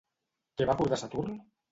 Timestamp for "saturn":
1.01-1.37